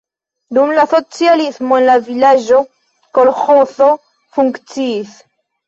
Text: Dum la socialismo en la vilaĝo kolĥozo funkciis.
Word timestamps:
Dum 0.57 0.71
la 0.79 0.85
socialismo 0.93 1.77
en 1.83 1.85
la 1.91 1.99
vilaĝo 2.09 2.63
kolĥozo 3.21 3.93
funkciis. 4.41 5.17